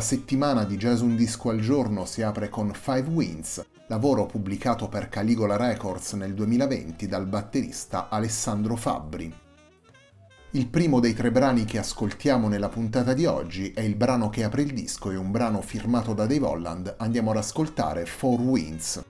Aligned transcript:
La 0.00 0.06
settimana 0.06 0.64
di 0.64 0.78
Jazz 0.78 1.02
Un 1.02 1.14
Disco 1.14 1.50
al 1.50 1.60
Giorno 1.60 2.06
si 2.06 2.22
apre 2.22 2.48
con 2.48 2.72
Five 2.72 3.06
Winds, 3.10 3.62
lavoro 3.88 4.24
pubblicato 4.24 4.88
per 4.88 5.10
Caligola 5.10 5.56
Records 5.56 6.14
nel 6.14 6.32
2020 6.32 7.06
dal 7.06 7.26
batterista 7.26 8.08
Alessandro 8.08 8.76
Fabbri. 8.76 9.30
Il 10.52 10.68
primo 10.68 11.00
dei 11.00 11.12
tre 11.12 11.30
brani 11.30 11.66
che 11.66 11.76
ascoltiamo 11.76 12.48
nella 12.48 12.70
puntata 12.70 13.12
di 13.12 13.26
oggi 13.26 13.72
è 13.72 13.82
il 13.82 13.94
brano 13.94 14.30
che 14.30 14.42
apre 14.42 14.62
il 14.62 14.72
disco 14.72 15.10
e 15.10 15.16
un 15.16 15.30
brano 15.30 15.60
firmato 15.60 16.14
da 16.14 16.24
Dave 16.24 16.46
Holland. 16.46 16.94
Andiamo 16.96 17.32
ad 17.32 17.36
ascoltare 17.36 18.06
Four 18.06 18.40
Winds. 18.40 19.04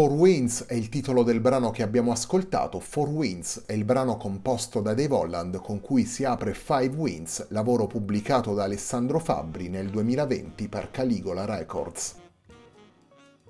Four 0.00 0.12
Winds 0.12 0.64
è 0.64 0.72
il 0.72 0.88
titolo 0.88 1.22
del 1.22 1.40
brano 1.40 1.70
che 1.70 1.82
abbiamo 1.82 2.10
ascoltato. 2.10 2.80
Four 2.80 3.10
Winds 3.10 3.64
è 3.66 3.74
il 3.74 3.84
brano 3.84 4.16
composto 4.16 4.80
da 4.80 4.94
Dave 4.94 5.12
Holland 5.12 5.60
con 5.60 5.82
cui 5.82 6.06
si 6.06 6.24
apre 6.24 6.54
Five 6.54 6.96
Winds, 6.96 7.48
lavoro 7.50 7.86
pubblicato 7.86 8.54
da 8.54 8.64
Alessandro 8.64 9.18
Fabbri 9.18 9.68
nel 9.68 9.90
2020 9.90 10.68
per 10.70 10.90
Caligola 10.90 11.44
Records. 11.44 12.14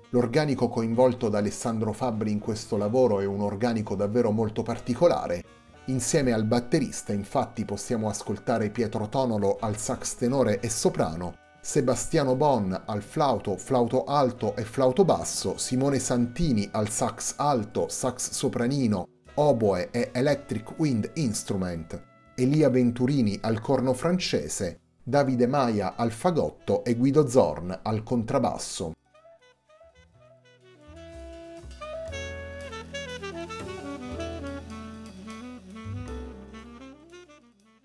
L'organico 0.09 0.67
coinvolto 0.67 1.29
da 1.29 1.37
Alessandro 1.37 1.93
Fabbri 1.93 2.31
in 2.31 2.39
questo 2.39 2.75
lavoro 2.75 3.21
è 3.21 3.25
un 3.25 3.39
organico 3.39 3.95
davvero 3.95 4.31
molto 4.31 4.61
particolare. 4.61 5.45
Insieme 5.85 6.33
al 6.33 6.43
batterista 6.43 7.13
infatti 7.13 7.63
possiamo 7.63 8.09
ascoltare 8.09 8.71
Pietro 8.71 9.07
Tonolo 9.07 9.55
al 9.61 9.77
sax 9.77 10.15
tenore 10.15 10.59
e 10.59 10.69
soprano, 10.69 11.40
Sebastiano 11.63 12.35
Bon 12.35 12.75
al 12.87 13.03
flauto, 13.03 13.55
flauto 13.55 14.05
alto 14.05 14.55
e 14.55 14.63
flauto 14.63 15.05
basso, 15.05 15.57
Simone 15.57 15.99
Santini 15.99 16.67
al 16.71 16.89
sax 16.89 17.35
alto, 17.37 17.87
sax 17.87 18.31
sopranino, 18.31 19.07
oboe 19.35 19.91
e 19.91 20.09
electric 20.11 20.79
wind 20.79 21.11
instrument, 21.13 22.01
Elia 22.33 22.71
Venturini 22.71 23.37
al 23.41 23.61
corno 23.61 23.93
francese, 23.93 24.79
Davide 25.03 25.45
Maia 25.45 25.93
al 25.95 26.11
fagotto 26.11 26.83
e 26.83 26.95
Guido 26.95 27.27
Zorn 27.27 27.79
al 27.83 28.01
contrabbasso. 28.01 28.93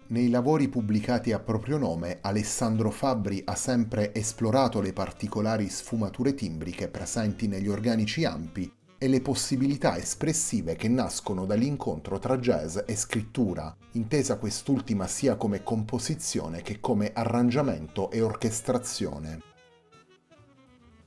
Nei 0.08 0.28
lavori 0.28 0.68
pubblicati 0.68 1.32
a 1.32 1.40
proprio 1.40 1.78
nome, 1.78 2.18
Alessandro 2.20 2.92
Fabbri 2.92 3.42
ha 3.44 3.56
sempre 3.56 4.14
esplorato 4.14 4.80
le 4.80 4.92
particolari 4.92 5.68
sfumature 5.68 6.32
timbriche 6.32 6.86
presenti 6.86 7.48
negli 7.48 7.66
organici 7.66 8.24
ampi 8.24 8.72
e 8.98 9.08
le 9.08 9.20
possibilità 9.20 9.98
espressive 9.98 10.76
che 10.76 10.86
nascono 10.86 11.44
dall'incontro 11.44 12.20
tra 12.20 12.38
jazz 12.38 12.78
e 12.86 12.94
scrittura, 12.94 13.76
intesa 13.92 14.38
quest'ultima 14.38 15.08
sia 15.08 15.34
come 15.34 15.64
composizione 15.64 16.62
che 16.62 16.78
come 16.78 17.10
arrangiamento 17.12 18.08
e 18.12 18.20
orchestrazione. 18.20 19.40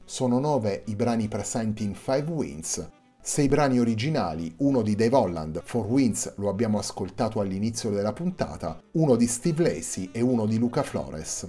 Sono 0.04 0.40
nove 0.40 0.84
i 0.88 0.96
brani 0.96 1.30
presenti 1.30 1.86
in 1.86 1.96
Five 1.96 2.30
Winds, 2.30 2.90
sei 3.22 3.48
brani 3.48 3.80
originali, 3.80 4.54
uno 4.60 4.82
di 4.82 4.96
Dave 4.96 5.16
Holland, 5.16 5.62
For 5.64 5.86
Winds 5.86 6.36
lo 6.38 6.50
abbiamo 6.50 6.80
ascoltato 6.80 7.42
all'inizio 7.42 7.90
della 7.92 8.14
puntata, 8.14 8.82
uno 8.94 9.16
di 9.16 9.28
Steve 9.28 9.64
Lacey 9.64 10.10
e 10.12 10.22
uno 10.22 10.46
di 10.46 10.58
Luca 10.58 10.84
Flores. 10.84 11.48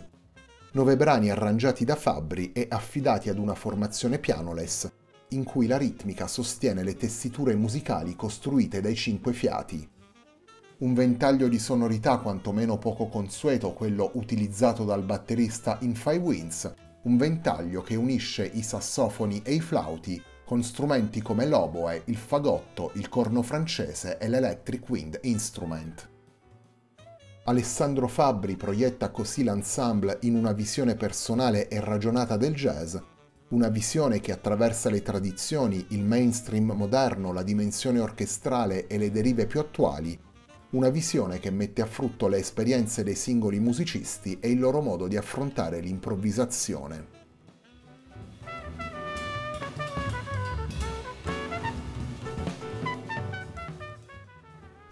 Nove 0.72 0.96
brani 0.96 1.30
arrangiati 1.30 1.84
da 1.84 1.94
Fabbri 1.94 2.52
e 2.52 2.66
affidati 2.68 3.28
ad 3.28 3.38
una 3.38 3.54
formazione 3.54 4.18
pianoless, 4.18 4.90
in 5.30 5.44
cui 5.44 5.66
la 5.66 5.78
ritmica 5.78 6.26
sostiene 6.26 6.82
le 6.82 6.96
tessiture 6.96 7.54
musicali 7.54 8.16
costruite 8.16 8.80
dai 8.80 8.96
cinque 8.96 9.32
fiati. 9.32 9.88
Un 10.78 10.92
ventaglio 10.92 11.46
di 11.46 11.58
sonorità 11.58 12.18
quantomeno 12.18 12.78
poco 12.78 13.06
consueto 13.06 13.72
quello 13.72 14.10
utilizzato 14.14 14.84
dal 14.84 15.02
batterista 15.02 15.78
in 15.82 15.94
Five 15.94 16.18
Winds, 16.18 16.74
un 17.04 17.16
ventaglio 17.16 17.80
che 17.80 17.94
unisce 17.94 18.44
i 18.44 18.62
sassofoni 18.62 19.40
e 19.44 19.54
i 19.54 19.60
flauti 19.60 20.20
con 20.50 20.64
strumenti 20.64 21.22
come 21.22 21.46
l'oboe, 21.46 22.02
il 22.06 22.16
fagotto, 22.16 22.90
il 22.94 23.08
corno 23.08 23.40
francese 23.40 24.18
e 24.18 24.26
l'electric 24.26 24.88
wind 24.88 25.20
instrument. 25.22 26.08
Alessandro 27.44 28.08
Fabbri 28.08 28.56
proietta 28.56 29.10
così 29.10 29.44
l'ensemble 29.44 30.18
in 30.22 30.34
una 30.34 30.50
visione 30.50 30.96
personale 30.96 31.68
e 31.68 31.78
ragionata 31.78 32.36
del 32.36 32.52
jazz, 32.54 32.96
una 33.50 33.68
visione 33.68 34.18
che 34.18 34.32
attraversa 34.32 34.90
le 34.90 35.02
tradizioni, 35.02 35.86
il 35.90 36.02
mainstream 36.02 36.72
moderno, 36.72 37.32
la 37.32 37.44
dimensione 37.44 38.00
orchestrale 38.00 38.88
e 38.88 38.98
le 38.98 39.12
derive 39.12 39.46
più 39.46 39.60
attuali, 39.60 40.18
una 40.70 40.88
visione 40.88 41.38
che 41.38 41.52
mette 41.52 41.80
a 41.80 41.86
frutto 41.86 42.26
le 42.26 42.38
esperienze 42.38 43.04
dei 43.04 43.14
singoli 43.14 43.60
musicisti 43.60 44.38
e 44.40 44.50
il 44.50 44.58
loro 44.58 44.80
modo 44.80 45.06
di 45.06 45.16
affrontare 45.16 45.78
l'improvvisazione. 45.78 47.19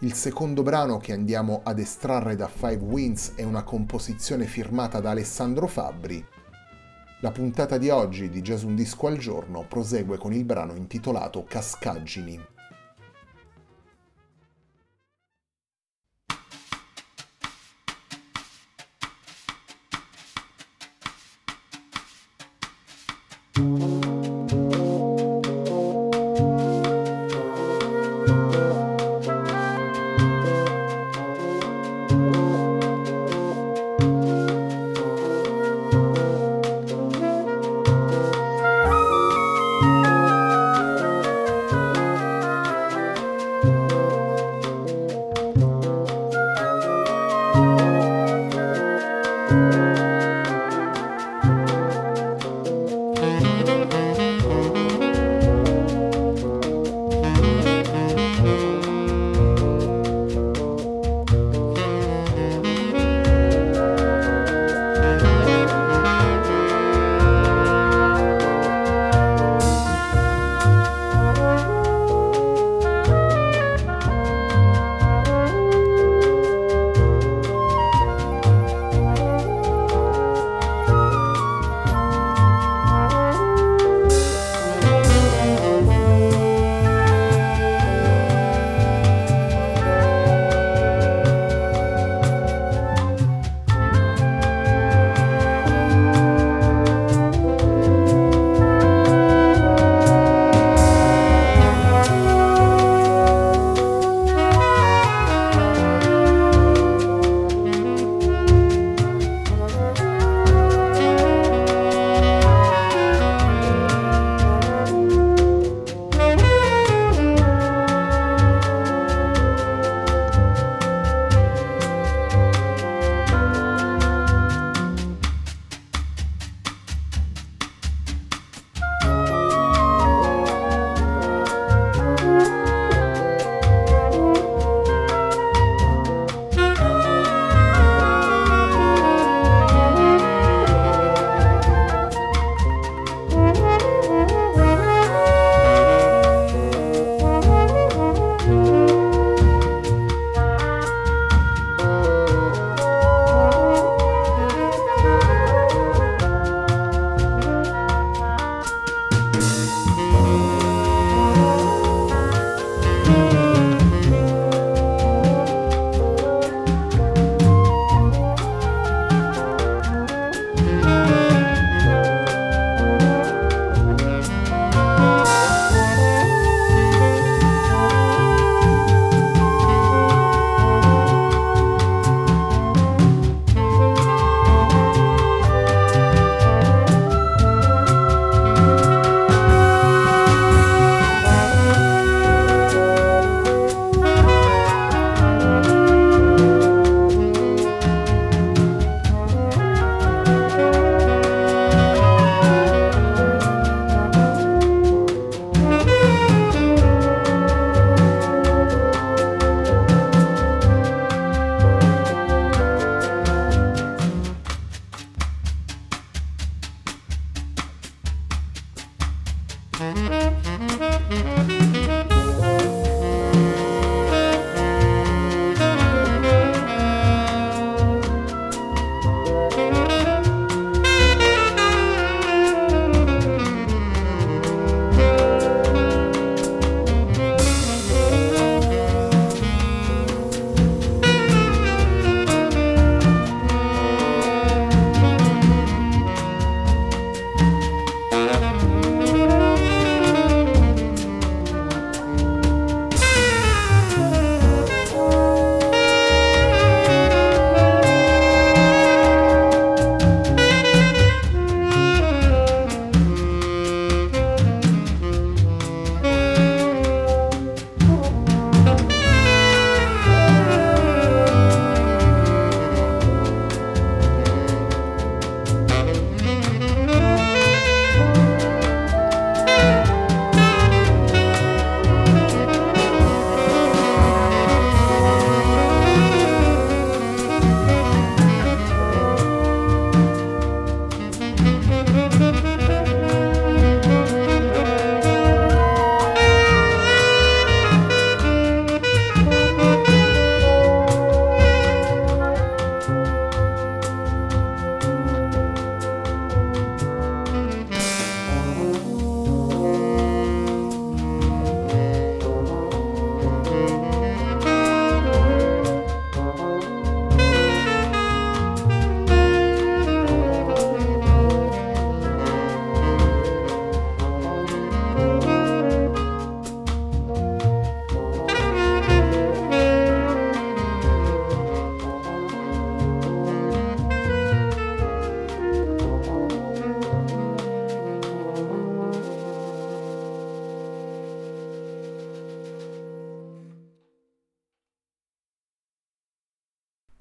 Il 0.02 0.14
secondo 0.14 0.62
brano 0.62 0.98
che 0.98 1.12
andiamo 1.12 1.62
ad 1.64 1.80
estrarre 1.80 2.36
da 2.36 2.46
Five 2.46 2.84
Winds 2.84 3.32
è 3.34 3.42
una 3.42 3.64
composizione 3.64 4.44
firmata 4.44 5.00
da 5.00 5.10
Alessandro 5.10 5.66
Fabbri. 5.66 6.24
La 7.18 7.32
puntata 7.32 7.78
di 7.78 7.90
oggi 7.90 8.28
di 8.28 8.40
Jazz 8.40 8.62
Un 8.62 8.76
Disco 8.76 9.08
al 9.08 9.18
Giorno 9.18 9.66
prosegue 9.66 10.16
con 10.16 10.32
il 10.32 10.44
brano 10.44 10.76
intitolato 10.76 11.42
Cascaggini. 11.42 12.40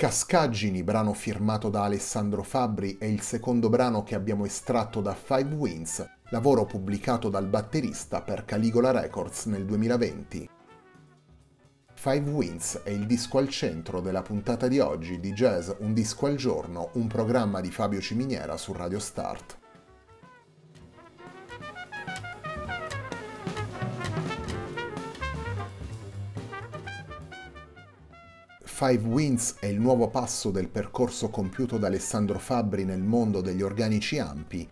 Cascaggini, 0.08 0.84
brano 0.84 1.12
firmato 1.12 1.68
da 1.68 1.84
Alessandro 1.84 2.42
Fabbri, 2.42 2.98
è 2.98 3.04
il 3.04 3.20
secondo 3.20 3.68
brano 3.68 4.04
che 4.04 4.16
abbiamo 4.16 4.46
estratto 4.46 5.02
da 5.02 5.14
Five 5.14 5.54
Winds, 5.54 6.10
lavoro 6.30 6.64
pubblicato 6.64 7.28
dal 7.28 7.46
batterista 7.48 8.22
per 8.22 8.46
Caligola 8.46 8.92
Records 8.92 9.48
nel 9.48 9.66
2020. 9.66 10.50
Five 11.94 12.30
Winds 12.30 12.80
è 12.86 12.90
il 12.90 13.06
disco 13.06 13.38
al 13.38 13.50
centro 13.50 14.00
della 14.00 14.22
puntata 14.22 14.70
di 14.70 14.80
oggi 14.80 15.20
di 15.20 15.34
Jazz 15.34 15.72
Un 15.80 15.94
disco 15.94 16.28
al 16.28 16.38
giorno, 16.38 16.92
un 16.94 17.08
programma 17.08 17.60
di 17.60 17.70
Fabio 17.70 18.00
Ciminiera 18.00 18.56
su 18.56 18.72
Radio 18.72 19.00
Start. 19.00 19.58
Five 28.80 29.08
Winds 29.08 29.56
è 29.60 29.66
il 29.66 29.80
nuovo 29.80 30.08
passo 30.08 30.52
del 30.52 30.68
percorso 30.68 31.30
compiuto 31.30 31.80
da 31.80 31.88
Alessandro 31.88 32.38
Fabbri 32.38 32.86
nel 32.86 33.02
mondo 33.02 33.42
degli 33.42 33.64
organici 33.64 34.20
ampi. 34.20 34.70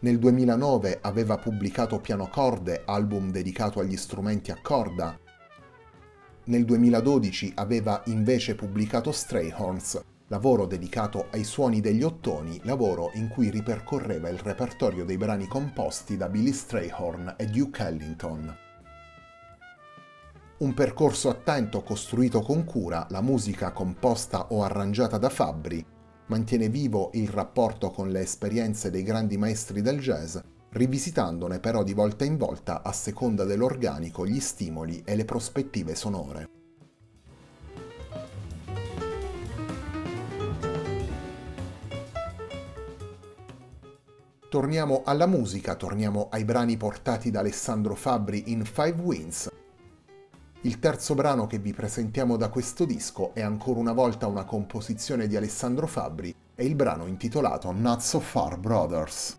Nel 0.00 0.18
2009 0.18 0.98
aveva 1.00 1.38
pubblicato 1.38 2.00
Pianocorde, 2.00 2.82
album 2.86 3.30
dedicato 3.30 3.78
agli 3.78 3.96
strumenti 3.96 4.50
a 4.50 4.58
corda. 4.60 5.16
Nel 6.46 6.64
2012 6.64 7.52
aveva 7.54 8.02
invece 8.06 8.56
pubblicato 8.56 9.12
Strayhorns, 9.12 10.02
lavoro 10.26 10.66
dedicato 10.66 11.28
ai 11.30 11.44
suoni 11.44 11.80
degli 11.80 12.02
ottoni, 12.02 12.58
lavoro 12.64 13.12
in 13.14 13.28
cui 13.28 13.48
ripercorreva 13.48 14.28
il 14.28 14.38
repertorio 14.38 15.04
dei 15.04 15.16
brani 15.16 15.46
composti 15.46 16.16
da 16.16 16.28
Billy 16.28 16.52
Strayhorn 16.52 17.36
e 17.38 17.46
Duke 17.46 17.84
Ellington. 17.84 18.69
Un 20.60 20.74
percorso 20.74 21.30
attento 21.30 21.82
costruito 21.82 22.42
con 22.42 22.66
cura, 22.66 23.06
la 23.08 23.22
musica 23.22 23.72
composta 23.72 24.48
o 24.50 24.62
arrangiata 24.62 25.16
da 25.16 25.30
Fabbri 25.30 25.82
mantiene 26.26 26.68
vivo 26.68 27.08
il 27.14 27.28
rapporto 27.28 27.90
con 27.90 28.10
le 28.10 28.20
esperienze 28.20 28.90
dei 28.90 29.02
grandi 29.02 29.38
maestri 29.38 29.80
del 29.80 29.98
jazz, 29.98 30.36
rivisitandone 30.72 31.60
però 31.60 31.82
di 31.82 31.94
volta 31.94 32.26
in 32.26 32.36
volta 32.36 32.82
a 32.82 32.92
seconda 32.92 33.44
dell'organico 33.44 34.26
gli 34.26 34.38
stimoli 34.38 35.00
e 35.02 35.16
le 35.16 35.24
prospettive 35.24 35.94
sonore. 35.94 36.48
Torniamo 44.50 45.04
alla 45.06 45.26
musica, 45.26 45.74
torniamo 45.74 46.28
ai 46.30 46.44
brani 46.44 46.76
portati 46.76 47.30
da 47.30 47.40
Alessandro 47.40 47.94
Fabbri 47.94 48.52
in 48.52 48.66
Five 48.66 49.00
Winds, 49.00 49.48
il 50.62 50.78
terzo 50.78 51.14
brano 51.14 51.46
che 51.46 51.58
vi 51.58 51.72
presentiamo 51.72 52.36
da 52.36 52.50
questo 52.50 52.84
disco 52.84 53.32
è 53.32 53.40
ancora 53.40 53.80
una 53.80 53.92
volta 53.92 54.26
una 54.26 54.44
composizione 54.44 55.26
di 55.26 55.34
Alessandro 55.34 55.86
Fabbri 55.86 56.34
e 56.54 56.64
il 56.66 56.74
brano 56.74 57.06
intitolato 57.06 57.72
Not 57.72 58.00
So 58.00 58.20
Far 58.20 58.58
Brothers. 58.58 59.38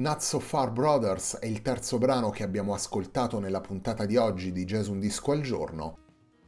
Not 0.00 0.20
So 0.20 0.40
Far 0.40 0.70
Brothers 0.70 1.36
è 1.36 1.44
il 1.44 1.60
terzo 1.60 1.98
brano 1.98 2.30
che 2.30 2.42
abbiamo 2.42 2.72
ascoltato 2.72 3.38
nella 3.38 3.60
puntata 3.60 4.06
di 4.06 4.16
oggi 4.16 4.50
di 4.50 4.64
Jazz 4.64 4.86
Un 4.86 4.98
Disco 4.98 5.32
al 5.32 5.42
Giorno, 5.42 5.98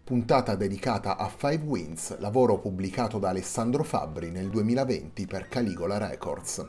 puntata 0.02 0.54
dedicata 0.54 1.18
a 1.18 1.28
Five 1.28 1.62
Winds, 1.62 2.16
lavoro 2.16 2.58
pubblicato 2.58 3.18
da 3.18 3.28
Alessandro 3.28 3.84
Fabbri 3.84 4.30
nel 4.30 4.48
2020 4.48 5.26
per 5.26 5.48
Caligola 5.48 5.98
Records. 5.98 6.66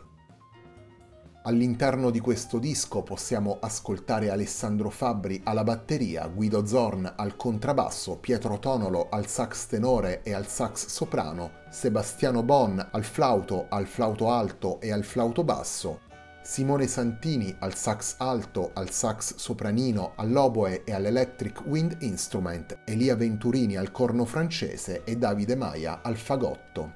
All'interno 1.43 2.09
di 2.09 2.19
questo 2.19 2.59
disco 2.59 3.01
possiamo 3.01 3.59
ascoltare 3.61 4.29
Alessandro 4.29 4.89
Fabbri 4.89 5.39
alla 5.45 5.63
batteria, 5.63 6.27
Guido 6.27 6.65
Zorn 6.65 7.13
al 7.15 7.37
contrabbasso, 7.37 8.17
Pietro 8.17 8.59
Tonolo 8.59 9.07
al 9.09 9.27
sax 9.27 9.67
tenore 9.67 10.21
e 10.21 10.33
al 10.33 10.47
sax 10.47 10.87
soprano, 10.87 11.61
Sebastiano 11.69 12.43
Bon 12.43 12.85
al 12.91 13.05
flauto, 13.05 13.67
al 13.69 13.87
flauto 13.87 14.29
alto 14.29 14.81
e 14.81 14.91
al 14.91 15.05
flauto 15.05 15.45
basso, 15.45 16.11
Simone 16.43 16.87
Santini 16.87 17.55
al 17.59 17.73
sax 17.73 18.15
alto, 18.17 18.71
al 18.73 18.89
sax 18.89 19.35
sopranino, 19.35 20.11
all'oboe 20.17 20.83
e 20.83 20.91
all'electric 20.91 21.63
wind 21.65 21.95
instrument, 22.01 22.79
Elia 22.83 23.15
Venturini 23.15 23.77
al 23.77 23.91
corno 23.91 24.25
francese 24.25 25.05
e 25.05 25.15
Davide 25.15 25.55
Maia 25.55 26.01
al 26.01 26.17
fagotto. 26.17 26.95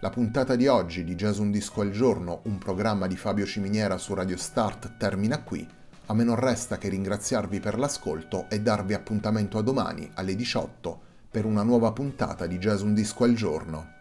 La 0.00 0.10
puntata 0.10 0.56
di 0.56 0.66
oggi 0.66 1.04
di 1.04 1.14
Jazz 1.14 1.38
Un 1.38 1.50
Disco 1.50 1.80
al 1.80 1.90
Giorno, 1.90 2.42
un 2.44 2.58
programma 2.58 3.06
di 3.06 3.16
Fabio 3.16 3.46
Ciminiera 3.46 3.96
su 3.96 4.12
Radio 4.12 4.36
Start, 4.36 4.98
termina 4.98 5.42
qui. 5.42 5.66
A 6.06 6.12
me 6.12 6.22
non 6.22 6.36
resta 6.36 6.76
che 6.76 6.90
ringraziarvi 6.90 7.60
per 7.60 7.78
l'ascolto 7.78 8.44
e 8.50 8.60
darvi 8.60 8.92
appuntamento 8.92 9.56
a 9.56 9.62
domani 9.62 10.10
alle 10.14 10.36
18 10.36 11.00
per 11.30 11.46
una 11.46 11.62
nuova 11.62 11.92
puntata 11.92 12.46
di 12.46 12.58
Jazz 12.58 12.82
Un 12.82 12.92
Disco 12.92 13.24
al 13.24 13.32
Giorno. 13.32 13.96